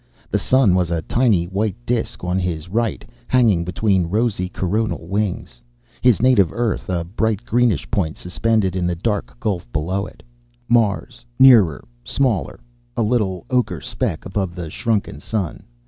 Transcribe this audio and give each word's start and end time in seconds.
The 0.31 0.39
sun 0.39 0.73
was 0.73 0.89
a 0.89 1.03
tiny 1.03 1.45
white 1.45 1.75
disk 1.85 2.23
on 2.23 2.39
his 2.39 2.69
right, 2.69 3.07
hanging 3.27 3.63
between 3.63 4.07
rosy 4.09 4.49
coronal 4.49 5.05
wings; 5.07 5.61
his 6.01 6.19
native 6.23 6.51
Earth, 6.51 6.89
a 6.89 7.03
bright 7.03 7.45
greenish 7.45 7.87
point 7.91 8.17
suspended 8.17 8.75
in 8.75 8.87
the 8.87 8.95
dark 8.95 9.39
gulf 9.39 9.71
below 9.71 10.07
it; 10.07 10.23
Mars, 10.67 11.23
nearer, 11.37 11.87
smaller, 12.03 12.59
a 12.97 13.03
little 13.03 13.45
ocher 13.51 13.79
speck 13.79 14.25
above 14.25 14.55
the 14.55 14.71
shrunken 14.71 15.19
sun. 15.19 15.65